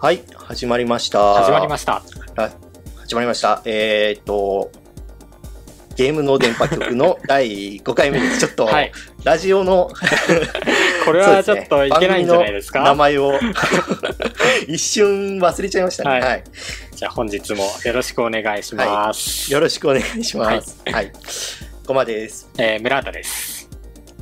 [0.00, 1.34] はい、始まりました。
[1.42, 2.02] 始まりました。
[3.00, 3.62] 始まりました。
[3.64, 4.70] えーっと、
[5.96, 8.38] ゲームの電波局の 第5回目です。
[8.38, 8.92] ちょっと、はい。
[9.24, 9.90] ラジオの
[11.04, 12.84] これはちょっといけないんじゃないですか？
[12.84, 13.40] 名前を
[14.68, 16.10] 一瞬忘れちゃいましたね。
[16.10, 16.44] はいはい。
[16.94, 19.52] じゃあ本日もよろしくお願いします。
[19.52, 20.80] よろしくお願いします。
[20.92, 21.12] はい。
[21.86, 22.48] ごまです。
[22.56, 23.68] えー、村田です。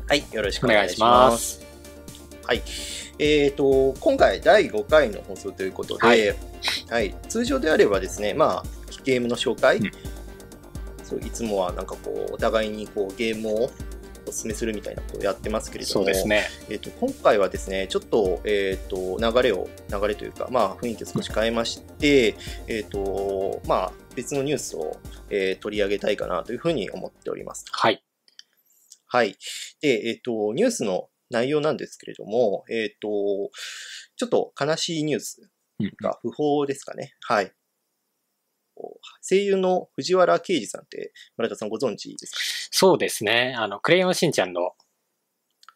[0.08, 0.24] はい。
[0.32, 1.30] よろしくお願いしお願いしま。
[1.32, 1.66] ますす。
[2.46, 2.62] はい。
[3.18, 6.36] えー、と、今回第5回の放送ということで、はい
[6.90, 8.64] はい、通常であればですね、まあ、
[9.04, 9.90] ゲームの紹介、うん
[11.06, 13.70] そういつもはなんかこう、お互いにこうゲームを
[14.26, 16.48] お勧めするみたいなことをやってますけれども、そうですね。
[16.68, 22.34] えー、と今回はですね、ちょっと,、えー、と流れを、流れというか、まあ、雰囲気を少し変えまして、
[22.66, 24.98] えーとまあ、別のニュースを、
[25.30, 27.64] えー取り上げたいかなというふうに思っております。
[27.70, 28.02] はい。
[29.06, 29.36] はい。
[29.80, 33.08] で、えっ、と、ニュースの内容なんですけれども、えっ、と、
[34.16, 37.14] ちょっと悲しいニュースうんが不法ですかね。
[37.22, 37.52] はい。
[39.28, 42.38] 声優の藤原啓治さんって、村田さんご存知ですか？
[42.70, 43.54] そうですね。
[43.56, 44.72] あの、クレヨンしんちゃんの、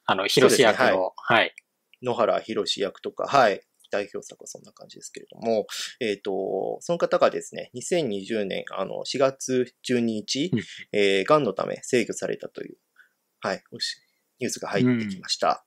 [0.07, 1.55] あの、ヒロシ役そうですねの、はい。
[2.03, 3.63] 野原宏役とか、はい。
[3.91, 5.67] 代表作はそんな感じですけれども、
[6.01, 10.61] えっ、と、その方がですね、2020年、あの、4月12日、うん
[10.93, 12.77] えー、癌のため制御されたという、
[13.41, 13.63] はい、
[14.41, 15.65] ニュースが入ってきました。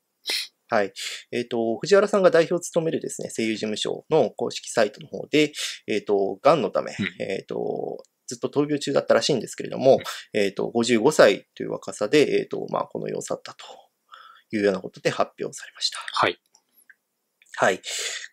[0.69, 0.93] はい。
[1.31, 5.53] えっ、と、藤原さんが代表を務めるですね、声優事務所の公式サイトの方で、
[5.88, 9.99] えっ、と、癌のため、うんえっ、と、ずっと闘病中だったらしいんですけれども、
[10.33, 13.65] えっ、と、55歳という若さで、えっ、と、まあ、この世を去ったと
[14.52, 15.99] いうようなことで発表されました。
[16.11, 16.39] はい。
[17.55, 17.81] はい。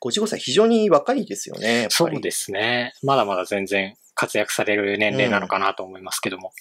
[0.02, 1.88] 55歳、非常に若いですよね。
[1.90, 2.94] そうですね。
[3.02, 6.52] まだまだ全然活躍される年齢なのかなと思いますけども。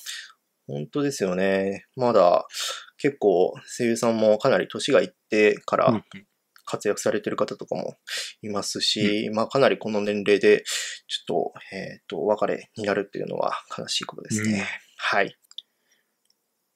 [0.70, 1.86] 本当ですよね。
[1.96, 2.46] まだ、
[2.98, 6.04] 結構、声優さんもかなり年がいってかうんら
[6.66, 7.96] 活躍されてる方とかも
[8.44, 10.64] いますし、まあかなりこの年齢で、
[11.08, 14.60] ちょっと、えっ、と、お別れになるっていうのは悲しいことですね。
[14.60, 14.66] うん
[15.02, 15.36] はい。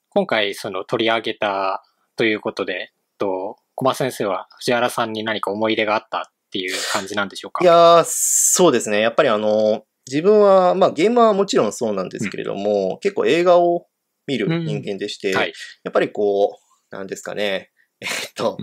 [0.09, 1.83] 今回、その取り上げた
[2.15, 7.63] ということで、と、小間先生は藤原さんに何か思い入れがあったっていう感じなんでしょうか？
[7.63, 8.99] いやー、そうですね。
[8.99, 13.87] やっぱりあの、自分は、まあゲームはもちろんそうなんですけれども、結構映画を
[14.27, 15.53] 見る人間でして、はい。
[15.83, 16.57] やっぱりこ
[16.91, 17.71] う、なんですかね。
[18.01, 18.57] えっと、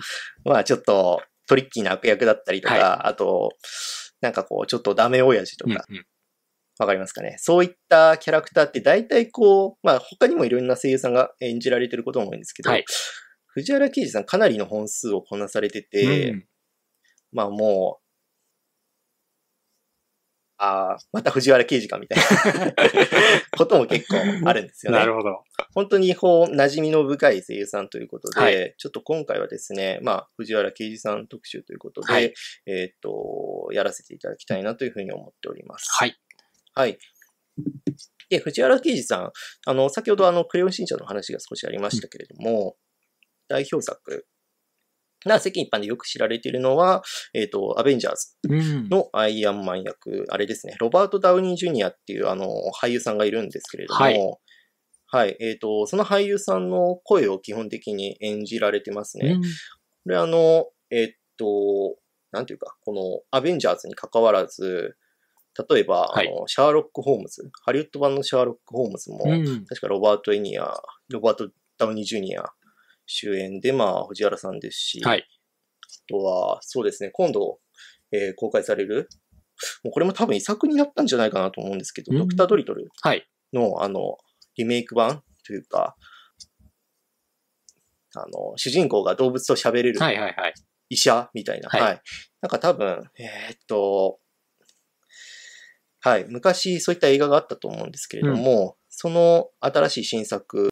[0.45, 3.57] まあちょっとトリッキーな悪役だったりとか、はあと、
[4.21, 5.85] なんかこう、ちょっとダメ親父とうんか、
[6.79, 7.37] わかりますかね。
[7.39, 12.85] そういったキャラクターって大体こう、まあ他にもいろんな声優さんが演じられてることも多いんですけど、はい
[13.53, 16.47] 藤原啓治さんかなりの本数をこなされてて、うん
[17.33, 18.00] まあもう、
[20.63, 22.75] ああ、また藤原啓治かみたいな
[23.57, 24.99] ことも結構あるんですよね。
[24.99, 25.43] なるほど。
[25.75, 32.35] 本当にこう、馴染みの深い声優さんということで、はいちょっと今回はですね、まあ、藤原啓治さん特集ということで、はい
[32.67, 35.87] えーっと、やらせていただきたいなというふうに思っております。
[35.93, 36.15] はい。
[36.75, 36.99] はい。
[38.29, 39.33] で、藤原啓治さん、
[39.65, 42.77] あの、先ほどあの、クレヨンしんちゃんの話が少しありましたけれども、
[43.49, 44.27] 代表作、
[45.27, 47.03] な世間一般でよく知られているのは、
[47.35, 48.89] えーっと、アベンジャーズうん。
[48.89, 52.49] のアイアンマン役、あれですね、ロバート・ダウニー・ジュニアっていうあの
[52.81, 54.19] 俳優さんがいるんですけれども、はい。
[55.13, 59.33] はい、えっ、と、その俳優さんの声を基本的に演じられてますね。
[59.33, 59.43] うん。
[59.43, 59.47] こ
[60.07, 61.97] れあの、えっ、と、
[62.31, 64.97] なんていうか、このアベンジャーズに関わらず、
[65.69, 66.29] 例えば、はい。
[66.29, 69.65] あのシャーロック・ホームズ、ハリウッド版のシャーロック・ホームズも、うん。
[69.67, 72.45] 確かロバート・エニア、ロバート・ダウニー・ジュニア
[73.13, 75.27] 主演で、まあ、藤原さんですし、はい。
[75.27, 77.59] あとは、そうですね、今度、
[78.13, 79.09] えー公開される、
[79.83, 83.29] もうこれも多分遺作になったんじゃないかなと思うんですけど、うんドクター・ドリトルはい。
[83.53, 84.17] の、あの、
[84.57, 85.97] リメイク版というか、
[88.15, 90.55] あの、主人公が動物と喋れるはいはいはい。
[90.89, 92.03] 医者みたいな、はいはい。
[92.41, 94.19] なんか多分、えーっと、
[96.03, 100.70] はい、昔そういった映画があったと思うんですけれども、その新しい新作、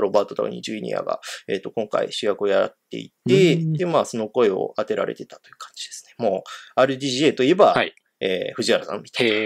[0.00, 6.24] ロバート・ダウニー・ジュニアが、えーっと、今回主役をやっていて、うんで、まあ、その声を当てられてたという感じですね。
[6.24, 6.44] も
[6.76, 9.36] う、RDGA といえば、はいえー藤原さんみたいな。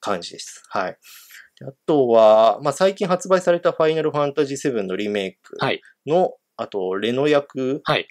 [0.00, 0.62] 感じです。
[0.68, 0.98] はい。
[1.58, 5.80] であとは、まあ、最近発売されたファイナルファンタジー7のリメイクはい。
[6.06, 8.06] の、あと、レノ役はい。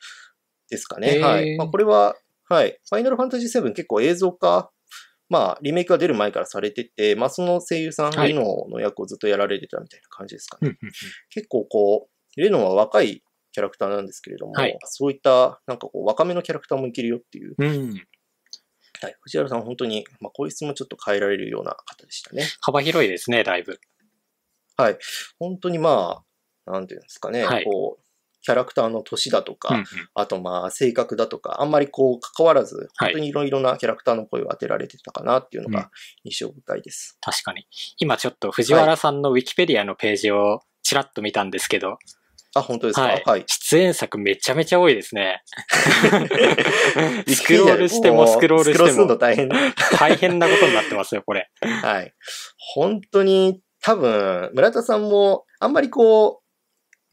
[0.69, 1.17] ですかね。
[1.17, 1.57] へーはい。
[1.57, 2.15] まあ、これは、
[2.49, 2.79] はい。
[2.89, 4.71] ファイナルファンタジー7結構映像化、
[5.29, 10.69] まあ、リメイクが出る前からされてて、まあ、その声優さん、はいレノの役をずっとやられてたみたいな感じですかね。
[10.69, 10.93] うんうんうん
[11.29, 17.93] 結構こう、レノは若いキャラクターなんですけれども、はいそういった、なんかこう、若めのキャラクターもいけるよっていう、うん。
[19.01, 19.15] はい。
[19.21, 22.45] 藤原さん本当に、まあ、声質もちょっと変えられるような方でしたね。
[22.61, 23.79] 幅広いですね、だいぶ。
[24.77, 24.97] はい。
[25.39, 26.23] 本当にま
[26.65, 28.02] あ、なんていうんですかね、はいこう、
[28.43, 35.89] キャラクターの年だとか、うんうんあとまあ性格だとか、あんまりこう関わらず、はい本当にいろいろなキャラクターの声を当てられてたかなっていうのうんが
[36.23, 37.17] 印象深いです。
[37.21, 37.65] 確かに。
[37.97, 41.97] 今ちょっと藤原さんのウィキペディアのページをちらっと見たんですけど、
[42.55, 43.03] あ、本当ですか？
[43.03, 43.43] ははいい。
[43.47, 45.41] 出演作めちゃめちゃ多いですね。
[47.27, 49.49] スクロールしてもスクロールしても大変。
[49.97, 51.49] 大変なことになってますよ、これ。
[51.61, 52.13] はい。
[52.75, 56.42] 本当に多分、村田さんもあんまりこう、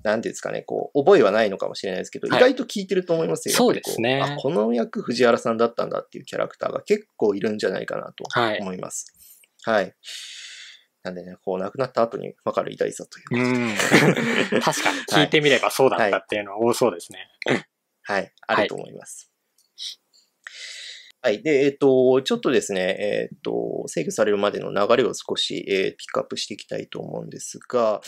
[0.03, 3.55] なんていうんですかね、こう、覚えはないのかもしれないですけど、はい意外と聞いてると思いますよ。
[3.55, 8.59] そうですねこうあ、この役藤原さんだったんだっていうキャラクターが結構いるんじゃないかなとはい。
[8.61, 9.13] 思います。
[9.65, 9.95] はい。
[11.03, 13.75] なんでね、こう亡くなった後に分かる偉大さといううん。
[14.61, 17.29] 確かに聞いてみればそうだったっていうのは多そうですね。
[18.03, 19.31] はい、あると思います。
[21.23, 21.43] はい。
[21.43, 28.01] で、えっ、と、ちょっとですね、えっ、と、制御されるまでの流れを少し、えーピックアップしていきたいと思うんですが、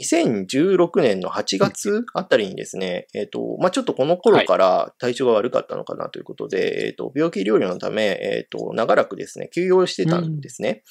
[0.00, 10.82] 2016年の8月あたりにですね、えっ、と、まあ、ちょっとこの頃から体調が悪かったのかなということで、えっ、と、病気療養のため、えっ、と、長らくですね、休養してたんですね。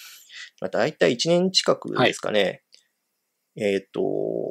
[0.59, 2.63] まあ、大体1年近くですかね。
[3.57, 4.01] えっ、と、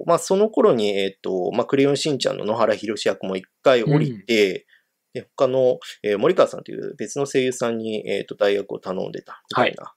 [0.06, 4.66] まあ、その頃に、えっ、と、まあ、クレヨンしんちゃんの野原宏役も一回降りて、
[5.12, 9.94] で、他の、えー森川さんという別の声優さんに、えっ、と、代役を頼んでた、みたいな。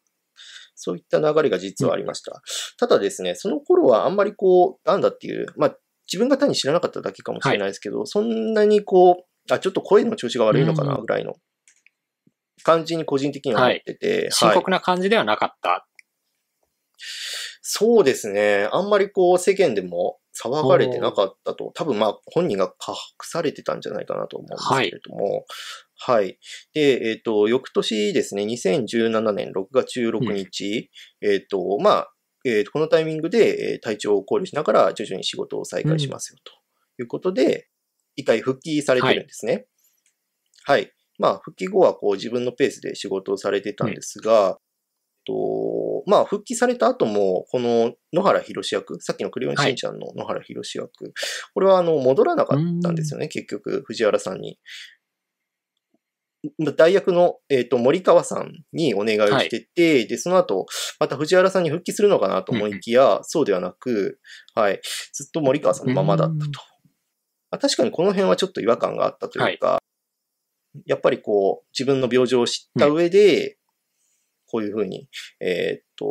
[0.79, 2.41] そういった流れが実はありました。
[2.77, 11.01] ただですね、その頃はあんまりこう、なんだっていう、まあ、自分が単に知らなかっただけかもしれないですけど、そんなにこう、あ、ちょっと声の調子が悪いのかな、うん。
[11.01, 11.33] ぐらいの
[12.63, 14.55] 感じに個人的には思ってて、深はい。
[14.55, 15.87] 刻な感じではなかった。
[17.61, 18.69] そうですね。
[18.71, 25.45] あんまりこう世間でも騒がれてなかったと、多分まあ本人が隠されてたんじゃないかなと思うんですけれども、
[25.97, 26.37] はい。
[26.73, 30.89] で、えっ、と、翌年ですね、2017年6月16日、
[31.21, 32.13] えっ、と、まあ、
[32.45, 36.53] えーこのタイミングでえー体調を考慮しながら徐々に仕事を再開しますよと
[37.01, 37.67] いうことで、
[38.15, 39.65] 一回復帰されてるんですね。
[40.65, 40.91] はい。
[41.19, 44.55] まあ、復帰後はこう自分のペースで仕事をされてたんですが、えっ
[45.25, 51.13] と、まあ、復帰された後も、この野原宏役、さっきのクレヨンしんちゃんの野原宏役、
[51.53, 54.59] これはあの、戻らなかったんですよね、結局、藤原さんに。
[56.75, 60.65] 大役の、えっと森川さんにお願いをしてて、で、その後、
[60.99, 64.19] また藤原さんに復帰するのかなと思いきや、そうではなく、
[64.55, 64.79] はい、
[65.13, 66.45] ずっと森川さんのままだったと。
[66.45, 66.51] うん
[67.49, 69.79] まあ確かにこの辺はちょっと違和感があったというか、
[70.85, 73.57] やっぱりこう、自分の病状を知った上で、
[74.49, 75.09] こういうふうに、
[75.41, 76.05] えーっと、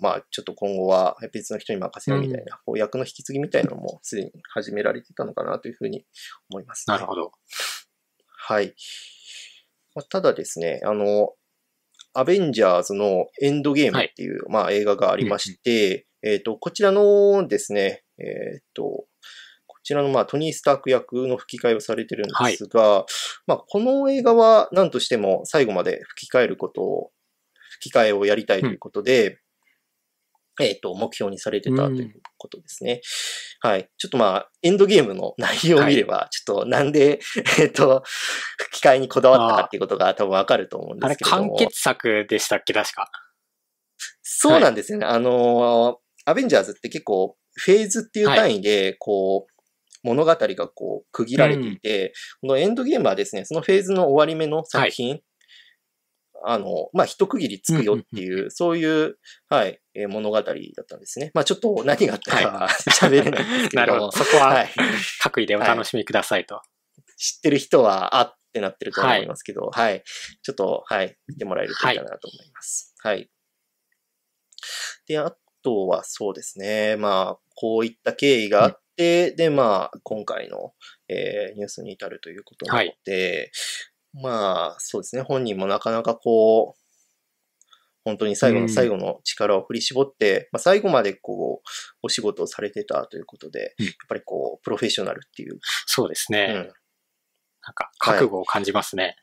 [0.00, 6.06] まあ、ちょっと今後は別の人に任せるみたいな、こう役の引き継ぎみたいなのもすでに始められてたのかなというふうに
[6.50, 6.94] 思います、ね。
[6.94, 7.32] なるほど。
[8.26, 8.74] はい。
[9.94, 11.32] まあただですね、あの、
[12.14, 19.04] アベンジャーズのエンドゲームっていう、まあ映画がありまして、えっ、と、こちらのですね、えっ、と、
[19.66, 23.06] こちらのまあトニー・スターク役の吹き替えをされてるんですが、
[23.46, 27.10] まあこの映画は何としても最後まで吹き替えることを、
[27.80, 29.38] 吹き替えをやりたいということで、
[30.60, 33.00] えっ、と、目標にされてたということですね。
[33.60, 33.88] はい。
[33.98, 37.18] ちょっとまあ、エンドゲームの内容を見れば、ちょっとなんで、
[37.58, 38.02] えっ、と、
[38.70, 41.56] 吹き替えにこだわったかっていうことが多分わかると思うんであれ、すけれども。
[41.56, 43.10] 完結作でしたっけ、確か。
[44.22, 45.06] そうなんですよね。
[45.06, 49.58] あのーアベンジャーズって結構、フェーズっていう単位で、こう、
[50.02, 55.20] 物語がこう、区切られていて、このエンドゲームはですね、そのフェーズの終わり目の作品、
[56.44, 59.16] あの、まあ、一区切りつくよっていう、そういう、
[59.48, 61.30] はい、えー物語だったんですね。
[61.34, 63.86] まあ、ちょっと 何があったかは喋れないんですけれども。
[63.86, 64.12] なるほど。
[64.12, 64.70] そこは、はい。
[65.20, 66.60] 各位でお楽しみくださいと。
[67.16, 70.02] 知ってる人は、あってなってると思いますけど、はい。
[70.42, 72.94] ちょっと、はい、見てもらえるといいかなと思います。
[72.98, 73.30] はい。
[75.06, 76.96] で、あとはそうですね。
[76.96, 80.72] まあ、こういった経緯があって、で、まあ、今回の、
[81.08, 83.50] えーニュースに至るということなので、
[84.22, 85.22] まあ、そうですね。
[85.22, 86.88] 本人もなかなかこう、
[88.04, 91.68] 本当に最後の最後の力を振り絞って、まあ、最後までこう、
[92.02, 96.46] お仕事をされてたということで、うんやっぱりこう、プロフェッショナルっていう、そうですね。
[96.50, 99.16] うん、なんか、覚悟を感じますね。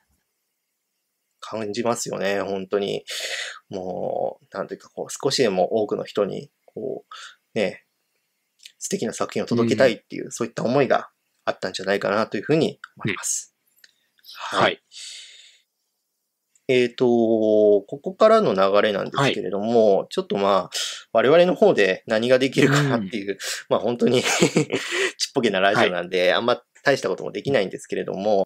[1.39, 3.05] 感じますよね、本当に。
[3.69, 7.85] もう、なんていうか、こう、少しでも多くの人に、こう、ね、
[8.77, 11.09] 素敵な作品を届けたいっていう、そういった思いが
[11.45, 13.54] あったんじゃないかなというふうに思います。
[14.33, 14.81] はい。
[16.67, 20.69] えっ、と、ここからの流れなんですけれども、ちょっとまあ、
[21.13, 23.37] 我々の方で何ができるかなっていう、
[23.69, 24.31] まあ本当に ちっ
[25.33, 28.45] ぽけなラジオなんで、あんま大したこともできないんですけれども、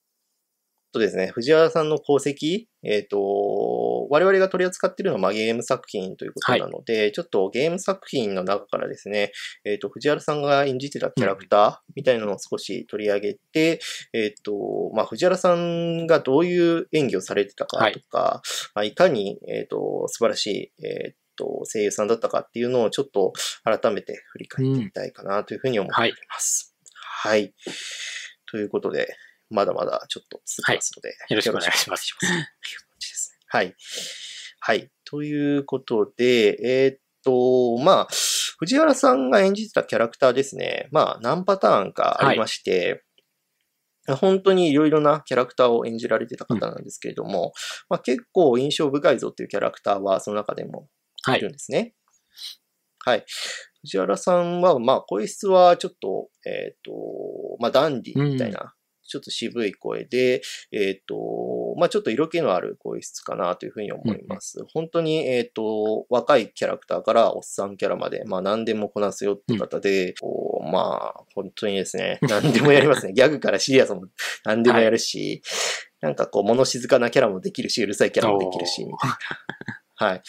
[0.91, 9.31] とですね、藤原さんの功績、えっ、と、我々が取り扱っているのは、まあ、ゲーム作品ということなので、ちょっとゲーム作品の中からですね、
[9.65, 13.79] えっ、と、藤原さんが演じてたキャラクターみたいなのを少し取り上げて、
[14.13, 14.51] えっ、と、
[14.95, 18.41] まあ、藤原さんがどういう演技をされてたかとか、
[18.73, 26.75] まあ、いかに、えっ、と、素晴らしい、えっ、と、声優さんだったかっていうのをちょっと改めて振り返ってみたいかなというふうに思っております。
[27.21, 27.53] はい。
[28.51, 29.07] ということで、
[29.49, 32.61] まだまだちょっと続きますので、よろしくお願いしますよろしくお願いします。
[32.61, 33.75] という感じですねはい。
[34.59, 34.91] はい。
[35.05, 38.07] ということで、えーっと、まあ、
[38.59, 40.87] 藤原さんが演じてたキャラクターですね。
[40.91, 43.03] まあ、何パターンかありまして、
[44.15, 47.53] 本当にいろいろなキャラクターを演じられてた方なんですけれども、
[47.89, 50.87] まあ、結構印象深いぞっていうキャラクターはその中でも
[51.23, 51.93] はいいるんですね。
[53.05, 53.25] はい。
[53.81, 56.91] 藤原さんは、まあ、声質はちょっと、えっ、と、
[57.59, 58.73] まあ、ダンディみたいな、
[59.09, 64.63] ちょっと渋い声で、えっ、と、まあ、ちょっと色気のある声質かなというふうに思います。
[64.73, 73.13] 本当に、えっ、と、若いキャラクターからおっさんキャラまで、まあ、何でもこなすよって方で、こうまあ、本当にですね、何でもやりますね。
[73.13, 74.05] ギャグからシリアスも
[74.45, 75.41] 何でもやるし、
[76.01, 79.17] なんかこう、物静かなキャラもできるし、うるさいキャラもできるし、みたいな。
[79.95, 80.17] はい。
[80.17, 80.23] 本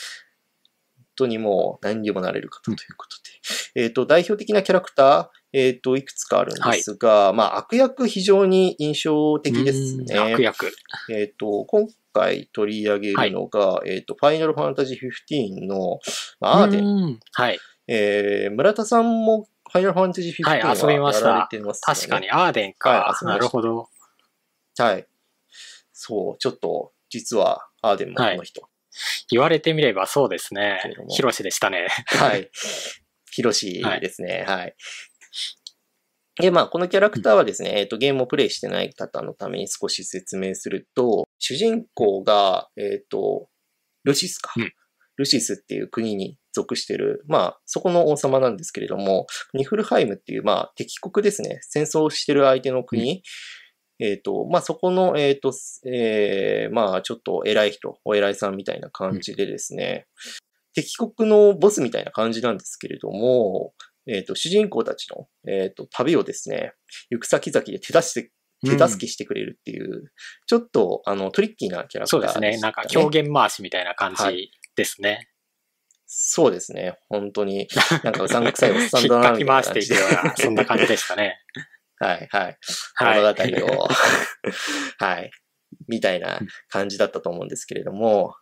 [1.15, 3.30] 当にもう何にもなれる方ということで。
[3.75, 10.17] えっ、と、代表的なキャラクター、えっ、と、いくつかあるんですが、まあ、悪役非常に印象的ですね。
[10.17, 10.73] うん悪役。
[11.11, 14.99] えっ、と、今回取り上げるのが、えっ、と、ファイナルファンタジー
[15.31, 15.99] 15の、
[16.41, 16.85] まあ、アーデン。
[16.85, 17.21] ン。
[17.33, 17.59] はい。
[17.89, 21.49] えー、村田さんもファイナルファンタジー15はいは遊びました。
[21.83, 22.91] 確かに、アーデンはいか。
[22.91, 23.89] 遊びましたなるほど。
[24.79, 25.07] はい。
[25.93, 28.63] そう、ちょっと、実は、アーデンもこの人。
[29.31, 31.87] 言われてみればそうですねヒロシでしたね。
[32.07, 32.51] はい。
[33.33, 34.45] ヒロシですね。
[34.47, 34.75] はい。
[36.41, 43.49] で、まあ、このキャラクターはですね、えっ、と、ゲームをプレイしてない方のために少し説明すると、主人公が、えっ、と、
[44.05, 44.53] ルシスか。
[44.57, 44.73] うん
[45.21, 51.59] ルシスっていう国に属してる、まあ、そこの王様なんですけれども、ニフルハイムっていう、まあ、敵国ですね。
[51.61, 53.23] 戦争をしてる相手の国。
[53.99, 55.53] えっ、と、まあ、そこの、えっ、と、
[55.87, 60.07] えーまあ、ちょっと偉い人、お偉いさんみたいな感じでですね、
[60.75, 63.73] 敵国のボスみたいな感じなんですけれども、
[64.07, 66.73] えっ、と、主人公たちの、えっ、と、旅をですね、
[67.11, 68.33] 行く先々で手出して、
[68.65, 70.13] 手助けしてくれるっていう、
[70.47, 72.59] ちょっと、あの、トリッキーなキャラクターそうですね。
[72.59, 75.29] なんか狂言回しみたいな感はじですね。
[76.07, 76.99] そうですね。
[77.09, 77.69] 本当に、
[78.03, 80.07] なんか うさんくさいおっさん引っだな、かきみたいな回していくよ。
[80.09, 81.39] うな、そんな感じでしたね。
[81.99, 82.59] はい、はい。
[82.95, 83.23] はい。
[83.23, 83.89] 物語を、
[84.99, 85.31] はい、
[85.87, 88.40] みたいな感じだったと思うんですけれども、お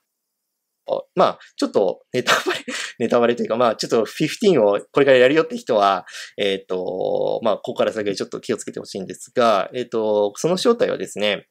[1.15, 2.65] まあ、ちょっとネタバレ、
[2.99, 11.47] ネタバレというか、まあ、ちょっと15をこれからやるよって人は、えっ、と、まあ、ここから先ちょっと気をつけてほしいんですが、えっ、と、その正体はですね、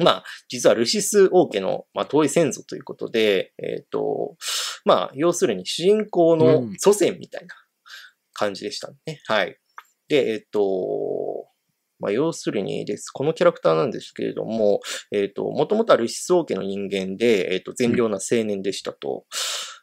[0.00, 4.36] まあ、実はルシス王家の、まあ、遠い先祖ということで、えっ、と、
[4.84, 7.54] まあ、要するに主人公の祖先みたいな
[8.32, 9.20] 感じでしたね。
[9.26, 9.58] はい。
[10.08, 10.60] で、えっ、と、
[12.02, 13.10] まあ、要するにです。
[13.10, 14.80] このキャラクターなんですけれども、
[15.12, 19.24] えっ、と、もともとはルシス王家の人間で、えっ、と、善良な青年でしたと。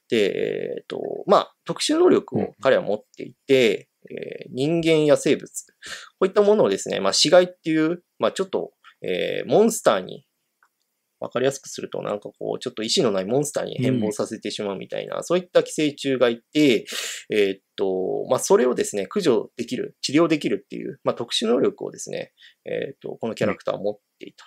[0.10, 8.72] で、えっ、と、まあ、特殊能力を彼は持っていて、えー人間や生物、こういったものをですね、まあ、死骸っていう、まあ、ちょっと、
[9.02, 10.26] えーモンスターに、
[11.20, 16.86] わかりやすくすると、なんかこう、ちょっと意志のないモンスターに変貌させてしまうみたいな、そういった寄生虫がいて、
[17.30, 22.32] えーっと、まあ、それをですね、駆除できる、治療できるっていう、まあ、特殊能力をですね、
[22.66, 24.46] えーっと、このキャラクターは持っていた。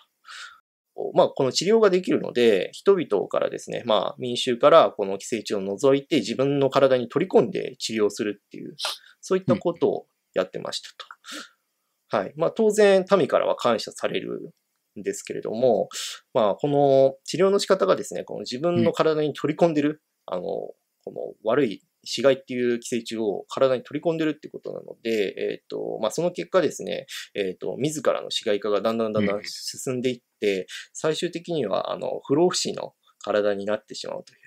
[1.15, 8.77] まあ、この治療ができるので、人々からですね、まあ、民衆からこの寄生虫を除いて自分の体に取り込んで治療するっていう、
[9.21, 12.17] そういったことをやってましたと。
[12.17, 12.33] はい。
[12.37, 14.53] まあ、当然、民からは感謝される
[14.99, 15.89] んですけれども、
[16.35, 20.75] まあ、この治療の仕方がですね、この自分の体に取り込んでる、あの、こ
[21.07, 32.95] の悪い死骸っていう寄生虫を体に取り込んでるってことなので、えっ、と、まあ、その結果ですね、えっ、と、自らの死骸化がだんだんだんだん進んでいって、最終的には、あの、不老不死の
[33.25, 34.39] 体になってしまうという。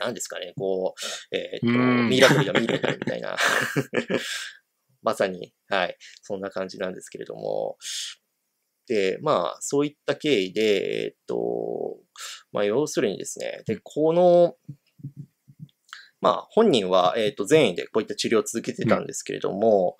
[0.00, 0.94] なんですかね、こ
[1.32, 3.36] う、えっ、と、うんミイラ取りがミイラになるみたいな。
[5.02, 7.76] まさに、はい、そんな感じなんですけれども。
[8.92, 11.96] で、まあ、そういった経緯で、えっ、と、
[12.52, 14.56] まあ、要するにですね、で、この、
[16.20, 19.96] まあ、本人は、えっ、と、善意でこういった治療を続けてたんですけれども、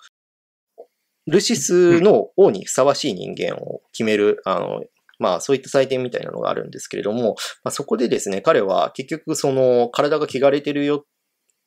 [1.25, 4.83] ルシスの王にふさわしい人間を決める、あの、
[5.17, 11.05] まあ、そういった祭典みたいなのがあるんですけれども、まあ、そこでですね、彼は結局その体が汚れてるよっ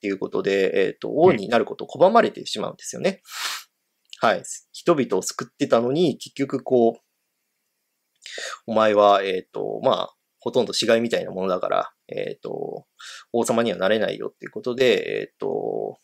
[0.01, 3.23] ていうことで、えっ、と、王になることを拒まれてしまうんですよね。
[4.21, 4.43] はい。
[4.73, 7.06] 人々を救ってたのに、結局こう、
[8.67, 12.87] お前は、えっ、と、まあ、ほとんど死骸みたいなものだから、えっ、と、
[13.33, 15.99] 王様にはなれないよっていうことで、えっ、と、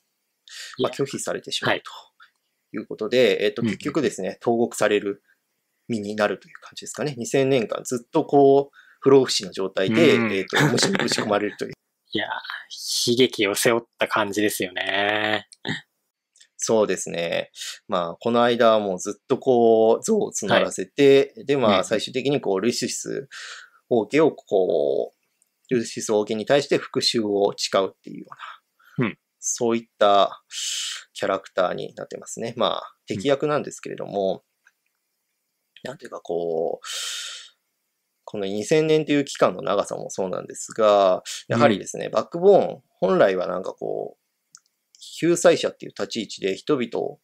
[0.78, 1.92] まあ、拒否されてしまうはいと
[2.76, 5.22] いうことで、えっ、と、結局ですね、投獄される
[5.88, 7.14] 身になるという感じですかね。
[7.18, 11.72] 2000年間ずっとこう、不老不死の状態で、うんえっ、と、虫にぶち込まれるという。
[12.14, 12.26] いや、
[13.06, 15.46] 悲劇を背負った感じですよね。
[16.62, 17.50] そうですね。
[17.88, 21.84] まあ、この間はもうずっとこう、像を募らせて、で、まあ、うん。
[21.84, 23.28] 最終的にこう、ルシス
[23.88, 25.12] 王家をこ
[25.70, 28.26] う、ルシス王家に対して復讐を誓うっていうよ
[28.98, 29.18] うな、うん。
[29.38, 30.42] そういった
[31.14, 32.54] キャラクターになってますね。
[32.56, 34.44] まあ、敵役なんですけれども、
[35.82, 36.86] なんていうかこう、
[38.24, 44.21] この2000年という期間の長さもそうなんですが、やはりですね、バックボーン、本来はなんかこう、
[45.22, 47.20] 救済者っていう立ち位置で人々を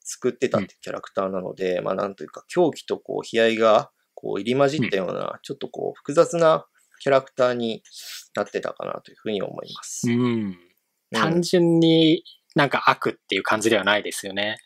[0.00, 6.64] 救ってたっていうキャラクターなので、まあなんというか狂気とこう悲哀がこう入り混じったような、ちょっとこう複雑な
[7.00, 7.82] キャラクターに
[8.34, 10.10] なってたかなというふうに思います。
[10.10, 10.20] うん。
[10.22, 10.58] うん
[11.12, 12.24] 単純に
[12.56, 14.56] なんか悪っていう感じではないですよね。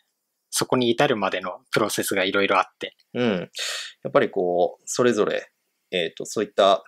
[0.49, 2.95] そこに至るまでのプロセスがいろいろあって。
[3.13, 3.49] うん。
[4.03, 5.51] やっぱりこう、それぞれ、
[5.91, 6.83] えっ、と、そういった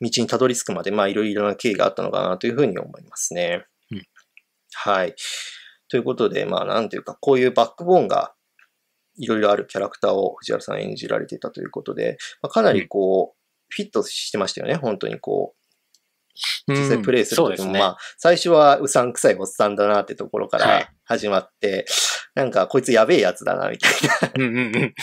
[0.00, 3.66] 道にたどり着くまで、まあいろいろな経緯があったのかなというふうに思いますね。
[3.90, 4.02] うん
[4.74, 5.14] はい。
[5.88, 8.34] ということで、まあなんていうか、こういうバックボーンが
[9.16, 13.36] いろいろあるキャラクターを藤原さん演じられていたということで、まあ、かなりこう、
[13.68, 15.66] フィットしてましたよね、本当にこう。
[16.68, 17.78] 実際プレイする時も、そうですね。
[17.78, 21.86] まあ、最初はうさんくさいおっさんだなってところかはいら始まって、
[22.34, 24.32] なんかこいつやべえやつだな、みたいな。
[24.36, 24.94] うんうんうん。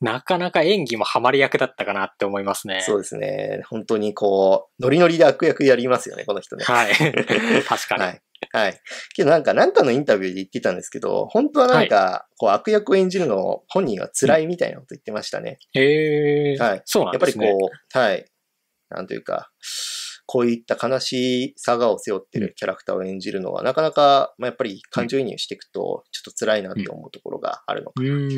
[0.00, 2.82] なかなか演技もハマり役だったかなって思いますね。
[2.82, 3.62] そうですね。
[3.68, 6.64] 本当にこう、ノリノリで悪役やりますよね、この人ね。
[6.64, 6.92] はい。
[7.66, 8.02] 確かに。
[8.02, 8.22] はい。
[8.52, 8.80] はい。
[9.14, 15.58] けどなんか、なんかのインタビューで言ってたんですけど、本当はなんか、こう、悪役を演じるの本人は辛いみたいなこと言ってましたね。
[15.72, 16.82] へえ、はい。
[16.84, 17.52] そうなやっぱりんですね。
[17.52, 18.26] こう、はい。
[18.90, 19.50] なんというか、
[20.26, 28.28] こういった悲しさがを背負ってるキャラクターを演じるのは、なかなか、まあ、やっぱり感情移入していくと、ちょっと辛いなって思うところがあるのかうん。
[28.28, 28.34] と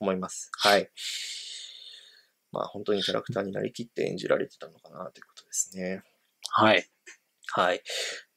[0.00, 0.50] 思います。
[0.58, 0.90] はい。
[2.52, 6.02] まあ、本当にキャラクターになりきって演じられてたのかなということですね。
[6.50, 6.88] はい。
[7.52, 7.82] はい。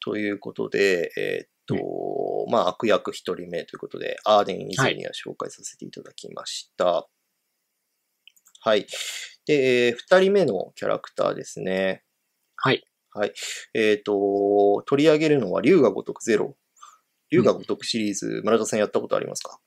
[0.01, 7.07] ということで、えーっと、まあ、悪役一人目ということで、アーデン以前には紹介させていただきました。
[8.61, 8.87] はい。
[9.45, 12.03] で、えー二人目のキャラクターですね。
[13.11, 13.33] はい。
[13.73, 16.57] えーっと、取り上げるのは、竜が如くゼロ。
[17.31, 19.59] 竜が如くシリーズ、村田さんやったことありますか？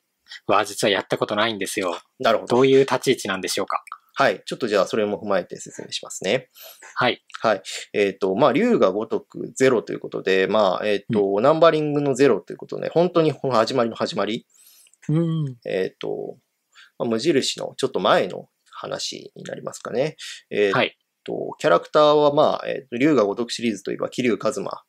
[0.47, 1.99] は、実はやったことないんですよ。
[2.19, 2.57] なるほど。
[2.57, 3.83] どういう立ち位置なんでしょうか？
[4.15, 4.43] はい。
[4.45, 6.51] ちょっとじゃあ、それも踏まえて説明しますね。
[6.97, 7.25] はい。
[7.41, 7.63] はい。
[7.95, 14.47] えっ、と、まあ、竜が如くゼロということで、まあ、えっ、と、ナンバリングのゼロということで、本当にこの始まりの始まり、
[15.09, 15.57] うん。
[15.67, 16.37] えっ、と、
[16.99, 20.17] まあ、無印のちょっと前の話になりますかね。
[20.51, 20.97] えっ、はい。
[21.25, 24.83] と、キャラクターは、まあ、えーと、竜が如くシリーズといえば、桐生一馬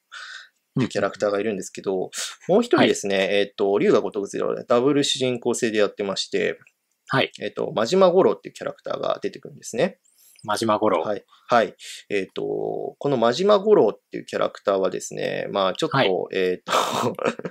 [0.76, 2.10] というキャラクターがいるんですけど、
[2.48, 6.60] もう一人ですね、えっ、と、竜が如くゼロでダブル主人公制でやってまして、
[7.08, 7.32] はい。
[7.42, 10.00] えっ、と、真島五郎っていうキャラクターが出てくるんですね。
[10.44, 11.02] 真島五郎。
[11.02, 11.24] はい。
[11.48, 11.76] はい。
[12.10, 16.74] えっ、と、この真島五郎っていうキャラクターはですね、まあちょっと、はいえっ、と、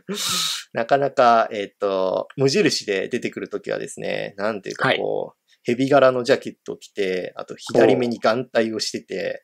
[0.72, 9.42] なかなか、えっ、と、無印で出てくるときはですね、なんていうかこう、ヘビ柄のジャケットを着て、あと左目に眼帯をしてて。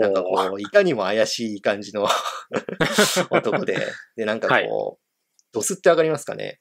[0.00, 2.06] なんかこう、いかにも怪しい感じの
[3.30, 3.76] 男で、
[4.16, 5.04] で、なんかこう、
[5.52, 6.60] ドスって上がりますかね。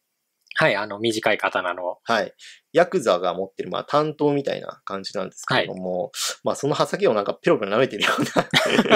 [0.56, 1.98] はい、あの、短い刀の。
[2.04, 2.34] はい。
[2.74, 6.12] ヤクザが持ってる、まあ、担当みたいな感じなんですけれども、
[6.44, 8.24] まあ、その刃先をなんかペロペロ舐めてるよう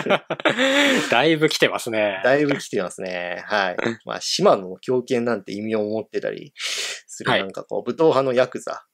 [0.07, 0.23] な、
[1.09, 2.21] だいぶ来てますね。
[2.23, 3.43] だいぶ来てますね。
[3.47, 3.77] はい。
[4.05, 8.85] まあ、島野の狂犬なんて意味を持ってたりする、はいなんかこう、武闘派のヤクザ。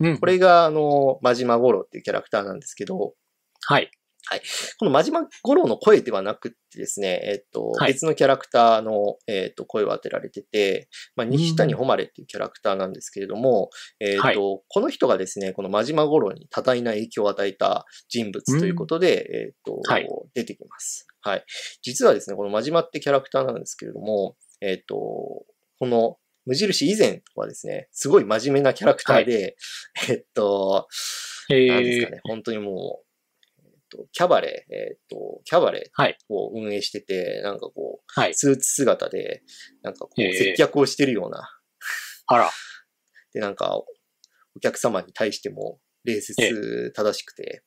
[0.00, 0.18] うん。
[0.18, 3.14] これが、あの、真島五郎っていうキャラクターなんですけど、
[3.66, 3.90] はい。
[4.78, 21.06] この真島五郎の声ではなくってですね、えっと、はい別のキャラクターの、えっと、声を当てられてて、まあ、西谷誉っていうキャラクターなんですけれども、えっと、はいこの人がですね、この真島五郎に多大な影響を与えた人物ということで、えっと、はい出てきます。
[21.22, 21.44] はい。
[21.82, 25.46] 実はですね、この真島ってキャラクターなんですけれども、えっと、こ
[25.80, 26.16] の
[26.48, 29.56] 無印以前はですね、すごい真面目なキャラクターで、
[30.08, 30.88] えっと、
[31.50, 33.04] なんですかね、本当にもう、
[33.66, 36.16] えっと、キャバレー、えっと、キャバレはい。
[36.30, 38.34] ーを運営してて、なんかこう、はい。
[38.34, 39.42] スーツ姿で、
[39.82, 41.50] なんかこう、接客をしてるような、
[42.28, 42.50] あら。
[43.34, 43.84] で、なんか、お
[44.60, 47.62] 客様に対しても、礼節正しくて、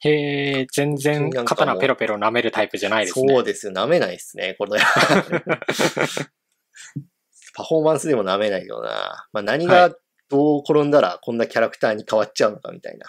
[0.00, 3.34] へえ、全然刀ペロペロ舐めるタイプじゃないですね。
[3.34, 3.66] そうです。
[3.66, 4.80] よ、舐めないですね、これ。
[7.56, 9.90] パフォーマンスでも舐めないような、まあ何が
[10.28, 13.06] どう転んだらこんなキャラクターに変わっちゃうのかみたいな。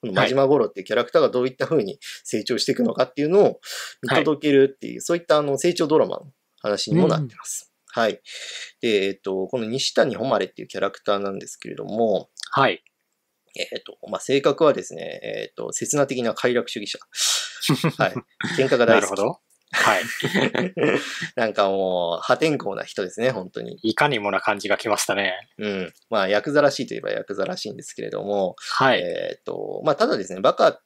[0.00, 3.60] この真島五郎っていうキャラクターがどういった風に成長していくのかっていうのを
[4.02, 6.26] 見届けるっていう、そういったあの成長ドラマの
[6.60, 7.72] 話にもなってます。
[7.86, 8.20] はい。
[8.80, 12.82] で、えっ、と、この西谷誉っていうキャラクターなんですけれども、はい。
[13.56, 16.98] えっ、と、まあ、性格はですね、えっ、と、刹那的な快楽主義者。
[18.02, 18.14] はい。
[18.56, 19.10] 喧嘩が大好き。
[19.10, 19.40] なるほど。
[19.72, 20.02] はい。
[21.34, 23.78] なんかもう、破天荒な人ですね、本当に。
[23.82, 25.48] いかにもな感じがきましたね。
[25.58, 25.92] うん。
[26.10, 29.00] まあ、ヤクザらしいといえばヤクザらしいんですけれども、はい。
[29.00, 30.80] えっ、と、まあ、ただですね、バカ、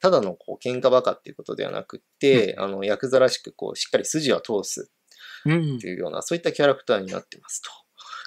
[0.00, 4.90] ただのこう喧嘩バカっていうことではなくって、あの、ヤクザらしくこう、しっかり筋は通す
[5.44, 5.86] うんと。
[5.86, 7.70] いうような、そういったキャラクターになってますと。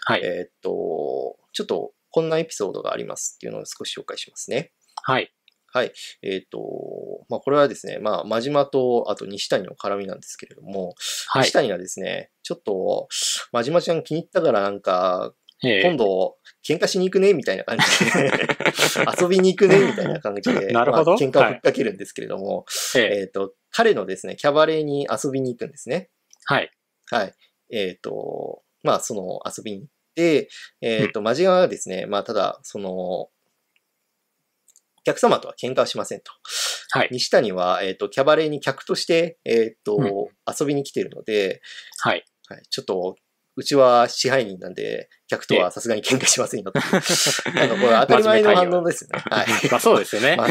[0.05, 0.21] はい。
[0.23, 4.71] えっ、と、ちょっと、こんなエピソードがありますっていうのを少し紹介しますね。
[5.01, 5.33] はい。
[5.73, 5.91] はい。
[6.21, 6.59] えっ、と、
[7.29, 10.93] まあ、これはですね、まあ、真島と、あと西谷の絡みなんですけれども、
[11.29, 11.51] はい西。
[11.51, 13.07] 谷がですね、ちょっと、
[13.51, 15.33] 真島ちゃん気に入ったからなんか、
[15.65, 18.31] え今度、喧嘩しに行くねみたいな感じで、
[19.19, 26.11] 遊びに行くねみたいな感じで、 なるほどまあ喧嘩をふっかけるんですけれども、えええっ、と、彼のですね、キャバレーに遊びに行くんですね。
[26.45, 26.69] はい。
[27.09, 27.33] はい。
[27.71, 30.49] えっ、と、まあ、その遊びに行って、
[30.81, 33.31] えっ、と、真島はですね、まあ、ただ、その、お
[35.03, 36.31] 客様とは喧嘩はしませんと。
[36.91, 37.09] はい。
[37.11, 40.05] 西谷は、えっ、と、キャバレーに客として、えっ、と、うん
[40.59, 41.61] 遊びに来ているので、
[41.99, 42.23] はい。
[42.47, 43.15] はい、ちょっと、
[43.55, 47.55] うちは支配人なんで、客とはさすがに喧嘩しませんよっていう。
[47.55, 49.23] なんかこれ当たり前の反応ですよね。
[49.29, 49.47] はい。
[49.69, 50.35] まあそうですよね。
[50.35, 50.47] まあ、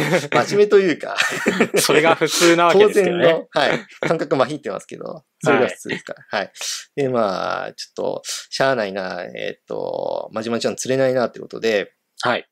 [0.47, 1.17] 真面目というか、
[1.83, 3.25] それが普通なわけ当ですけどね。
[3.25, 6.39] 然の、はい、感覚まひってますけど、それが普通ですから。
[6.39, 6.53] はい。
[6.95, 12.49] で、まあ、ちょっと、しゃあないな、えっ、と、真島ちゃん釣れないなってことで、はい。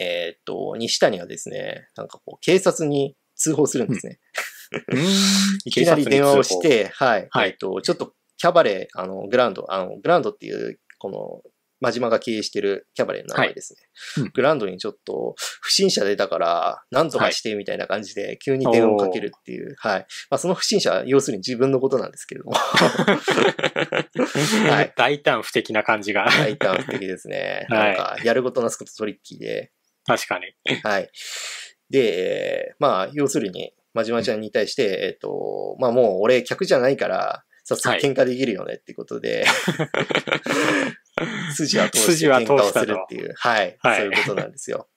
[0.00, 4.20] えっ、と、西谷はですね、なんかこう、警察に通報するんですね。
[4.88, 5.04] うーん
[5.64, 7.28] いきなり電話をし、て、はい。
[7.30, 11.42] はいえっ、と、ちょっと、キャバレー、あの、グランド、あの、グランドっていう、この、
[11.84, 13.76] 真島が経営してるキャバレーの名前ですね。
[13.78, 20.06] はいうんグランドにちょっと、不審者出たから、なんとかしてみたいな感じで、急に電話をかけるっていう、はい。
[20.30, 22.52] まあ、その不審者、要するに自分のことなんですけれども、
[24.70, 26.26] はい大胆不敵な感じが。
[26.26, 27.66] 大胆不敵ですね。
[27.68, 29.70] はいなんか、やることなすことトリッキーで、
[30.06, 30.80] 確かに。
[30.82, 31.10] はい。
[31.90, 39.46] で、えーまあ、要するに、真島ちゃんに対して、えっ、と、まあもう俺客じゃないから、早速喧嘩できるよねってことで、
[41.56, 44.00] 筋は通して喧嘩をするっていう、はい、はい。
[44.00, 44.88] そういうことなんですよ。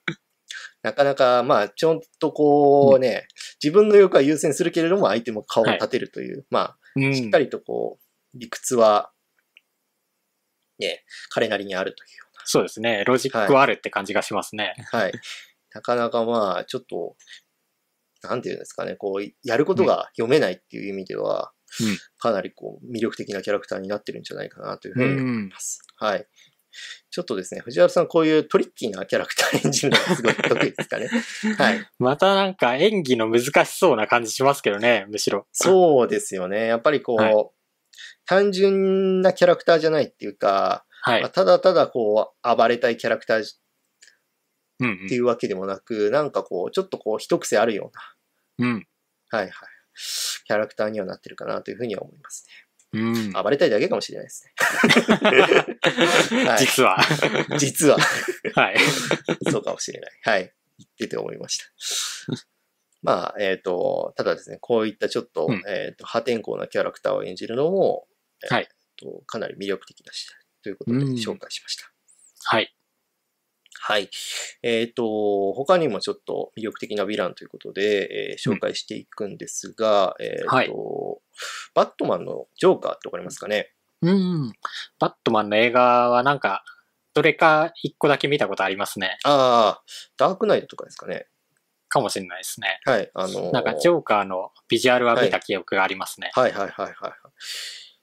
[0.83, 3.27] なかなか、まあ、ちょっとこうね、
[3.63, 7.09] 自分の欲は優先するけれども、相手も顔を立てるという、まうん。
[7.09, 7.99] あ、しっかりとこ
[8.33, 9.11] う、理屈は、
[10.79, 13.03] ね、彼なりにあるというそうですね。
[13.05, 14.73] ロジックはあるって感じがしますね。
[14.91, 15.11] はい。
[15.73, 17.15] なかなかまあ、ちょっと、
[18.23, 25.81] なんていうんですかね、こう、やることが読めないっていう意味では、うんかなりこう、魅力的なキャラクターになってるんじゃないかなというふうに思います。
[25.97, 26.25] はい。
[27.11, 31.09] ちょっとですね、藤原さん、こういうトリッキーなキャラクター演じるのがすごい得意ですかね？
[31.57, 31.89] はい。
[31.99, 35.45] またなんか演技の難しそうな感じしますけどね、むしろ。
[35.51, 36.67] そうですよね。
[36.67, 37.33] やっぱりこう、はい
[38.29, 41.29] 単純なキャラクターじゃないっていうか、はいまあ。
[41.29, 43.45] ただただこう、暴れたいキャラクター
[44.79, 47.91] うんっていうわけでもなく、なんかこう、ちょっとこう、一癖あるよ
[48.59, 48.75] うな、うん。
[48.75, 48.87] うん。
[49.29, 49.51] はいはい。
[50.45, 52.45] キャラクターにはなってるかなというふうには思います
[52.93, 53.43] うんね。
[53.43, 54.53] 暴れたいだけかもしれないですね。
[56.45, 56.97] はい実は。
[57.57, 57.97] 実は、
[58.53, 58.77] はい。
[59.51, 60.11] そうかもしれない。
[60.23, 60.53] はい。
[60.77, 61.65] 言ってて思いました。
[63.01, 68.07] まあ、えっ、と、ただですね、こういったちょっと、うんえっ、と、破天荒なキャラクターを演じるのも、
[68.43, 70.27] えーはいとかなり魅力的だし、
[70.63, 71.91] ということでうん紹介しました。
[72.43, 72.73] はい。
[73.79, 74.09] はい。
[74.63, 80.71] えっ、と、他にもちょっと魅力的なヴィランということで、えー紹介していくんですが、えっ、と、はい
[81.75, 83.71] バットマンのジョーカーってわかりますかね？
[84.01, 84.53] うん。
[84.99, 86.63] バットマンの映画はなんか、
[87.13, 89.17] どれか一個だけ見たことありますね。
[89.23, 89.83] ああ、
[90.17, 91.27] ダークナイトとかですかね。
[91.89, 92.79] かもしれないですね。
[92.85, 93.09] はい。
[93.13, 96.31] あのーなんか、ジョーカーのビジュアルは見た記憶がありますね。
[96.33, 96.93] はいはいはいはい。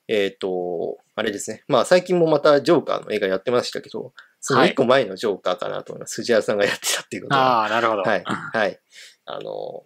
[0.09, 1.65] えっ、と、あれですね。
[1.69, 6.17] まあ最近もまたジョーカーの映画やってましたけど、その一個前のジョーカーかなと思います。
[6.17, 7.63] 藤原さんがやってたっていうことは。
[7.63, 8.03] ああ、なるほど。
[8.03, 8.25] はい。
[8.25, 8.79] はい。
[9.25, 9.85] あの、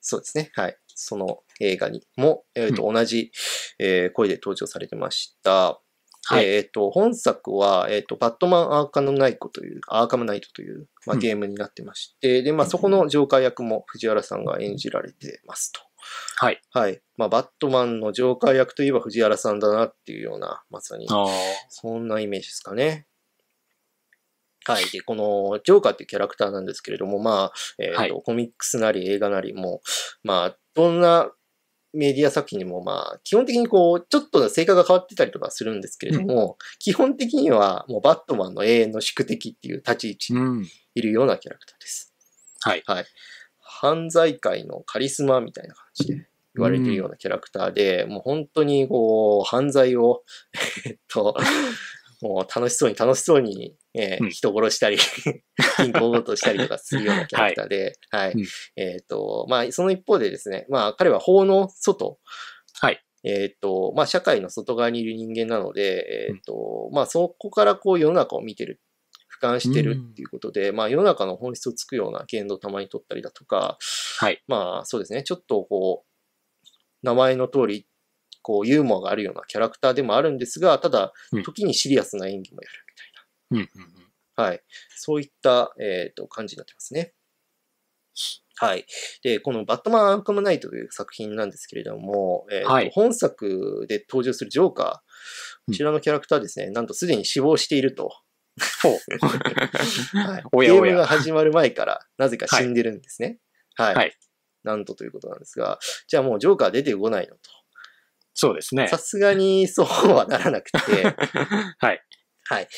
[0.00, 0.50] そうですね。
[0.54, 0.76] はい。
[0.88, 3.30] その映画にも、えっ、と、同じ、
[3.78, 5.80] えー声で登場されてました。
[6.24, 6.44] はい。
[6.44, 15.80] えっ、と、本作は、えっ、と、バットマンアーカムナイトという、アーカムナイトという、まあ、うんゲームになってまして、で、まあ、そこのジョーカー役も藤原さんが演じられてますと。
[16.36, 16.60] はい。
[16.72, 17.00] はい。
[17.16, 21.06] まあ、バットマンのジョーカー役といえば藤原さんだなっていうような、まさに、
[21.68, 23.06] そんなイメージですかね。
[24.66, 24.84] はい。
[24.90, 29.80] で、このジョーカーっていうキャラクターなんですけれども、まあ、えっ、と、はいコミックスなり映画なりも、
[30.22, 31.30] まあ、どんな
[31.92, 40.66] メディア作品でもまあ、基本的にこう、ちょっと性格が変わってたりとかするんですけれども、基本的にはもうバットマンの永遠の宿敵っていう立ち位置にうん。
[40.94, 42.14] いるようなキャラクターです。
[42.60, 42.82] はい。
[42.86, 43.04] はい。
[43.80, 46.14] 犯罪界のカリスマみたいな感じで
[46.54, 50.22] 言われているようなキャラクターで、もう本当にこう、犯罪を、
[50.84, 51.34] えっと、
[52.20, 54.30] もう楽しそうに楽しそうに、えーうん。
[54.30, 54.98] 人殺したり、
[55.78, 58.32] 銀行強盗したりとかするようなキャラクターで、はい。
[58.32, 58.44] うん。
[58.76, 62.18] えっと、まあ、その一方でですね、まあ、彼は法の外、
[62.82, 63.02] はい。
[63.24, 68.80] えっ、と、まあ、社会の外側にいる人間なので、えっ、と、まあ、そこからこう世の中を見てる、
[69.40, 73.78] 俯瞰してるっていうことで、まあ、世の中の本質をつくような言動をたまに取ったりだとか、
[74.18, 74.42] はい。
[74.46, 76.66] まあ、そうですね、ちょっとこう、
[77.02, 77.86] 名前の通り、
[78.42, 82.74] こう、ユーモアがあるようなキャラクターでもあるんですが、ただうん、時にシリアスな演技もやる
[83.50, 83.82] みたいうん。
[83.82, 84.00] うんうん
[84.36, 84.44] な。
[84.44, 84.62] はい。
[84.96, 87.12] そういった、えっ、と、感じになってますね。
[88.56, 88.84] はい。
[89.22, 98.12] で、このバットマン・アーカム・ナイトという作品なんですけれども、えーとはい本作で登場するジョーカー、こちらのキャラクターですね、なんとすでに死亡していると。
[98.82, 100.18] ほう。
[100.18, 103.38] はい、おやおやゲームが始まる前からなぜか死んでるんですね。
[103.76, 103.94] はい。
[103.94, 104.16] はい
[104.62, 107.36] なんとということなんですが、じゃあもうジョーカー出てこないの
[108.34, 108.96] そうですねと。
[108.96, 108.98] さ。
[108.98, 110.78] すがにそうはならなくて、
[111.78, 112.02] はい。
[112.44, 112.68] はい。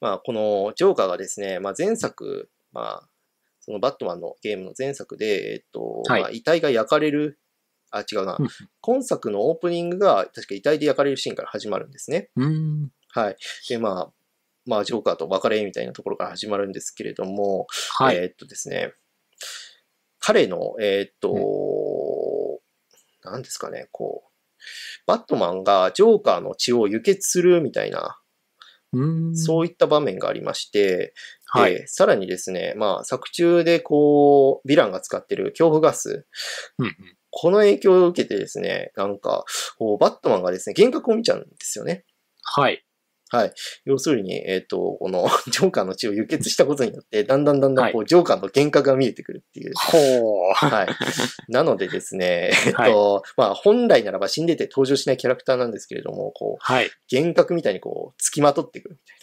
[0.00, 3.08] まあ、このジョーカーがですね、まあ、前作、まあ、
[3.60, 7.38] そのバットマンのゲームの前作で、えっと、はいまあ、遺体が焼かれる、
[7.90, 8.48] あ、違うなうん。
[8.80, 12.30] 今作のオープニングが確か遺体で焼かれるシーンから始まるんですね。
[12.36, 12.90] うん。
[13.08, 13.36] はい。
[13.68, 14.12] で、まあ、
[14.66, 18.16] まあ、ジョーカーと別れみたいなところから始まるんですけれども、はい。
[18.16, 18.92] えーっとですね、
[20.18, 22.60] 彼の、えーっと、
[23.22, 24.30] なんですかね、こう、
[25.06, 28.18] バットマンがジョーカーの血を輸血するみたいな、
[28.92, 29.36] うん。
[29.36, 31.12] そういった場面がありまして、
[31.46, 31.74] はい。
[31.74, 36.26] でさらにですね、まあ、作中でこう、ヴィランが使ってる恐怖ガス、
[36.78, 36.94] うんうん。
[37.30, 39.44] この影響を受けてですね、なんか、
[40.00, 42.04] バットマンがですね、幻覚を見ちゃうんですよね。
[42.42, 42.85] はい。
[43.30, 43.52] はい。
[43.84, 49.72] 要するに、えっ、と、この、 ジョーカーの血を輸血したことによって、だんだんだんだん、こう、ジョーカーの幻覚が見えてくるっていう。
[49.74, 49.98] ほ
[50.50, 50.54] う。
[50.54, 51.52] はい。
[51.52, 56.90] なのでですね、えっと、まあ、本来ならば死んでて登場しないキャラクターなんですけれども、こう、はい。
[57.12, 59.16] 幻覚みたいにこう、付きまとってくるみたい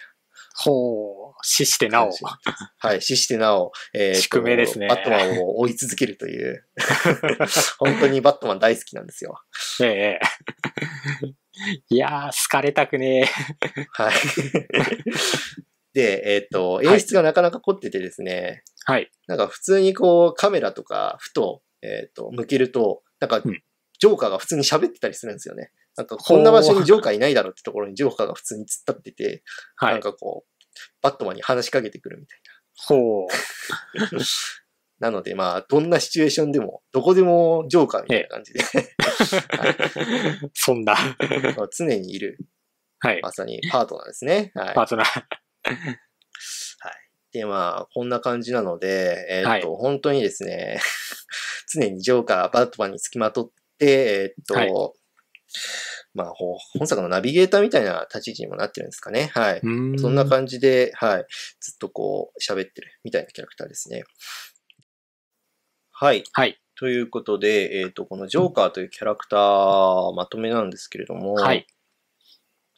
[0.56, 1.34] ほう。
[1.42, 2.12] 死してななお。
[2.78, 3.02] はい。
[3.02, 6.64] 死してなお、えーと宿命ですねバットマンを追い続けるという、
[7.80, 9.42] 本当にバットマン大好きなんですよ。
[9.82, 10.20] え
[11.26, 11.34] え。
[11.90, 13.26] いやー、好かれたくねえ。
[13.92, 14.14] はい。
[15.94, 19.12] で、えっ、と、い演出がなかなか凝っててですね、はい。
[19.28, 23.62] なんか普通にこうカメラとかふと、えっ、と、向けると、なんかうん
[24.04, 25.72] ジョーカーが普通に喋ってたりするんですよね。
[25.96, 29.44] なんかこんな場所にジョーカーいないだろうってところにジョーカーが普通に突っ立ってて、
[29.80, 30.02] なんはい。
[30.02, 30.66] かこう、
[31.02, 32.40] バットマンに話しかけてくるみたい
[32.86, 33.28] ほう。
[35.04, 35.12] な。
[35.12, 38.62] なのでまあ、どんなシチュエーションでも、どこでもジョーカーみたいな感じで、
[40.54, 40.96] そんな。
[41.78, 42.38] 常にいる、
[43.00, 43.22] はい。
[43.22, 44.52] まさにパートナーですね。
[44.56, 44.76] はい。
[44.76, 45.08] パートナー。
[45.10, 45.28] はい。
[47.34, 50.80] で、まあ、こんな感じなので、えっ、と、はい本当にですね、
[51.74, 54.72] 常にジョーカー、バットマンにつきまとって、えっ、と、はい
[56.16, 59.32] まあ、ほ本作のナビゲーターみたいな立ち位置にもなってるんですかね。
[59.34, 59.60] はい。
[59.64, 61.26] うんそんな感じで、はい。
[61.60, 64.04] ずっとこう、喋ってるみたいなキャラクターですね。
[65.94, 66.24] はい。
[66.34, 66.60] はい。
[66.76, 71.66] ということで、えっ、と、このジョーカーというキャラクター、まとめなんですけれども、はい。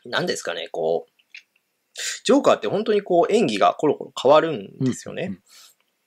[0.06, 1.12] 何ですかね、こう、
[2.26, 5.28] ジョーカーって本当にこう演技がコロコロ変わるんですよね。
[5.30, 5.40] うん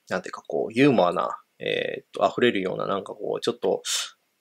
[0.09, 3.83] なんていうかこう、ユーモアな、えーっと、溢れるようななんかこう、ちょっと、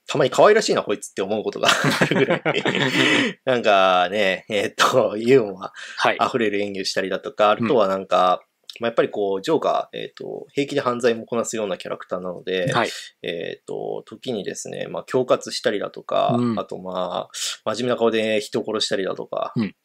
[0.08, 1.68] たまに可愛らしいなこいつって思うことが
[2.02, 2.42] あるぐらい。
[3.44, 6.18] なんかね、えーっと、ユーモアはい。
[6.26, 8.42] 溢れる演技をしたりだとか、あとはなんか、
[8.80, 12.90] まあ、やっぱりこう、ジョーカー、えーっと、平気で犯罪もこなすようなキャラクターなので、はい。
[13.22, 17.32] えっ、と、時にですね、まあ、恐喝したりだとか、うんあとまあ、
[17.66, 19.76] 真面目な顔で人を殺したりだとか、うん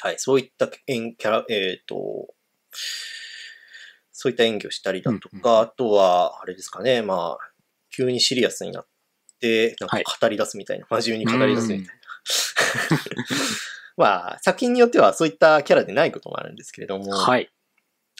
[0.00, 2.28] はい、そういった演キャラ、えっ、と、
[4.12, 7.52] そういった演技をしたりだとか、うんうんあとは、あれですかね、まあ、
[7.94, 8.86] 急にシリアスになっ
[9.40, 11.94] て、なんかはい語り出すみたいな、真面目に語り出すみたいな。
[13.96, 17.50] まあ、作品によってはそういったキャラでないこともあるんですけれども、はい。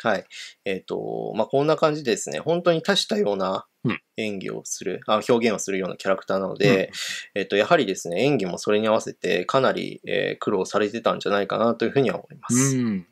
[0.03, 0.25] はい。
[0.65, 6.91] えっ、と、まあ、こんな感じでですね、本当に多種多様なうん演技をする、あ表現をするようなキャラクターなので、
[7.35, 12.77] えっ、と、やはりですね、演技もそれに合わせてかなり、えー苦労されてたんじゃないかなというふうには思いまうす。
[12.77, 13.07] ん。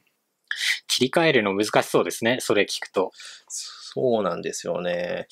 [0.86, 2.38] 切り替えるの難しそうですね。
[2.40, 3.10] それ聞くと。
[3.48, 5.26] そうなんですよね。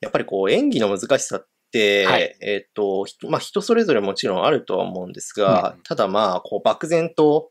[0.00, 7.50] やっぱりこう、演技の難しさって、はいえっ、と、ひまあ、人それぞれもちろんあるとは思うんですが、うんただまあ、こう、漠然と、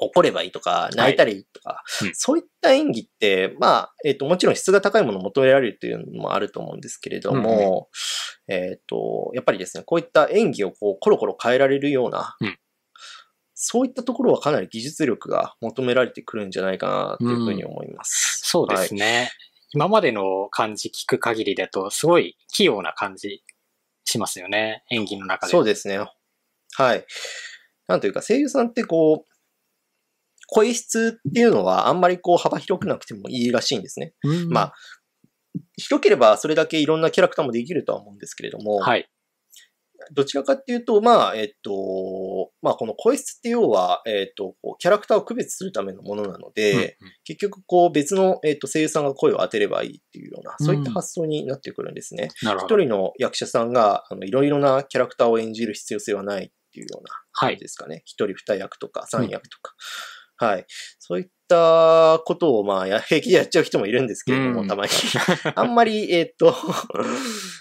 [0.00, 7.88] 怒ればいいとか、泣いたらいいとか、うんそういった演技って、まあ、えっ、と、もちろん質が高いものを求められるというのもあると思うんですけれども、
[8.48, 12.58] えっ、と、やっぱりですね、こういった演技をこう、コロコロ変えられるような、うん
[13.62, 18.40] そういったところはかなり技術力が求められてくるんじゃないかなというふうに思います。
[18.42, 19.30] そうですね。
[19.74, 23.44] 今までの感じ聞く限りだと、すごい器用な感じ
[24.06, 24.82] しますよね。
[24.90, 25.50] 演技の中で。
[25.50, 25.98] そうですね。
[26.72, 27.04] はい。
[27.86, 29.30] なんというか、声優さんってこう、
[30.52, 34.14] 声質っていうのはあんまりこう幅広くなくてもいいらしいんですね。
[34.24, 34.74] うんまあ、
[35.76, 39.08] 広ければそれだけいろんなキャラクターもできるとは思うんですけれども、はい。
[40.12, 46.90] どちらかっていうと、まあ、えっと、まあ、この声質って要は、えっと、キャラクターを区別するためのものなので、うんうん
[47.24, 52.30] 結局、こう別の、えっと、声優さんが声を当てればいいっていうような、そういった発想になってくるんですね。
[52.42, 52.76] なるほど。
[52.76, 57.60] 一人の役者さんが、あの、いろいろなキャラクターを演じる必要性はないっていうようなはい感じ。
[57.64, 58.02] ですかね。
[58.04, 59.74] 一、人二役とか三役とか。
[60.40, 60.64] はい。
[60.98, 64.90] そういったことを、まあ、や 平気でやっちゃう人もいるんですけれども、うんたまに。
[65.54, 66.54] あんまり、えっと、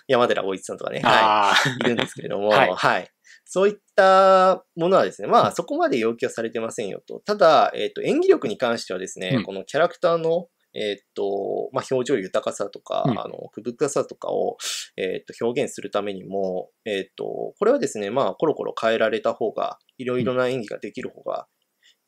[0.07, 3.11] 山寺大一さんとかね、はい、いるんですけれども、はいはい。
[3.43, 7.19] そういったものはですね、まあ、そこまで要求はされてませんよと。
[7.19, 14.57] ただ、えっ、と、演技力に関してはですね、うんこのキャラクターの、えっ、と、まあ、表情豊かさとか、うんあの、奥深さとかを、
[14.97, 21.47] えっ、と、表現するためにも、えっ、と、これはですね、まあ、コロコロ変えられた方が、いろいろな演技ができる方が、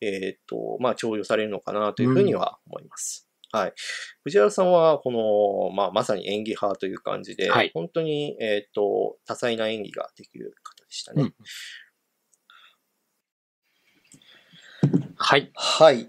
[0.01, 3.27] えっ、と、まあ、重用されるのかなというふうには思います。
[3.51, 3.73] はい。
[4.23, 11.23] 藤原さんは、この、まあ、まさに演技派という感じで、はい本当に、えっ、と、多彩な演技ができる方でしたね。
[11.23, 11.33] うん
[15.15, 15.51] はい。
[15.53, 16.07] はい。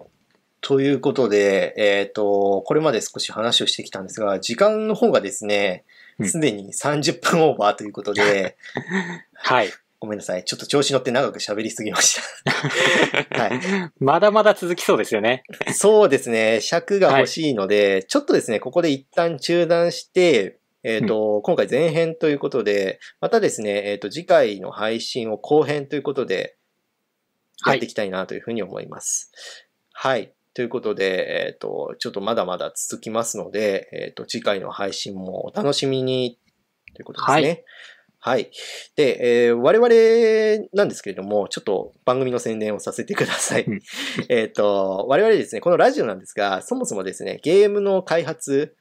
[0.62, 5.84] ということで、えっ、と、これまで少し話をしてきたんですが、時間の方がですね
[6.18, 8.56] う、んすでに30分オーバーということで、
[9.34, 9.70] はい。
[10.02, 10.44] ごめんなさい。
[10.44, 12.50] ちょっと調子乗って長く喋りすぎました。
[13.38, 13.60] はい。
[14.00, 15.44] まだまだ続きそうですよね。
[15.72, 16.60] そうですね。
[16.60, 26.56] 尺が欲しいので、ちょっとですね、ここで一旦中断して、えっ、と、今回前編ということで、またですね、えっ、と、次回の配信を後編ということで、
[27.64, 29.30] やっていきたいなというふうに思います。
[29.92, 30.34] はい。
[30.52, 36.40] ということで、えっ、と、ちょっとまだまだ続きますので、えっ、と、次回の配信もお楽しみに
[36.92, 37.48] ということですね。
[37.48, 37.64] はい。
[38.94, 43.80] で、えー我々なんですけれども、ちょっと番組の宣伝をさせてくださいうん。
[44.28, 48.76] えっと、我々ですね、このラジオなんですが、そもそもですね、ゲームの開発、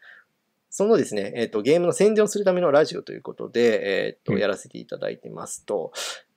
[0.69, 5.91] そのですね、えっ、と、ゲームの宣伝をするためのラジオということで、えっ、と、うんやらせていただいてますと、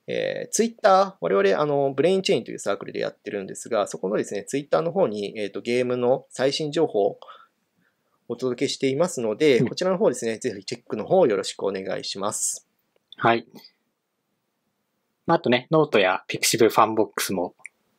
[0.07, 7.19] えー、ツイッター、我々、あの、ブレインチェーンというサークルでやってるんですが、そこのですね、ツイッターの方に、えっ、と、ゲームの最新情報を
[8.27, 12.64] お届けしていますので、うんこちらの方ですね、ぜひチェックの方よろしくお願いします。
[13.17, 13.47] はい。
[15.25, 17.55] まああとね、ノートや pixivFANBOX も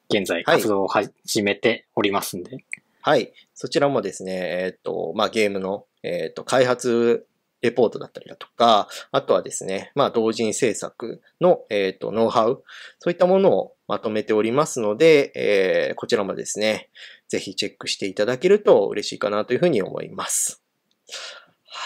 [0.09, 2.65] 現在活動を始めておりますんで。
[3.01, 3.33] はい。
[3.55, 7.27] そちらもですね、えっ、と、まあ、ゲームの、えっ、と、開発
[7.63, 12.63] レポートだったりだとか、あとはですね、まあ、同人制作の、えっ、と、ノウハウ、
[12.99, 16.91] そういったものをまとめておりますので、えーこちらもですね、
[17.29, 20.63] ぜひチェックしていただけると嬉しいかなというふうに思います。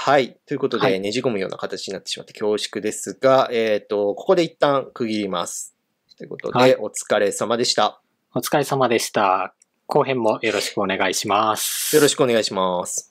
[0.02, 0.38] はい。
[0.46, 5.76] ということで、はいねじ込むような形になってしまって恐縮ですが、えっ、と、ここで一旦区切ります。
[6.16, 8.00] ということで、はいお疲れ様でした。
[8.34, 9.54] お疲れ様でした。
[9.86, 11.94] 後編もよろしくお願いします。
[11.94, 13.09] よろしくお願いします。